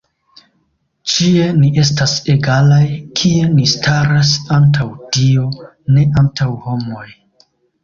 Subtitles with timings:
[1.11, 2.81] Ĉie ni estas egalaj,
[3.21, 4.89] kie ni staras antaŭ
[5.19, 5.47] Dio,
[5.97, 7.09] ne antaŭ homoj.